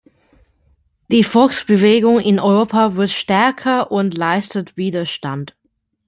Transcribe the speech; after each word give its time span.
Die 1.11 1.23
Volksbewegung 1.23 2.19
in 2.19 2.39
Europa 2.39 2.95
wird 2.95 3.11
stärker 3.11 3.91
und 3.91 4.17
leistet 4.17 4.75
Widerstand. 4.75 5.55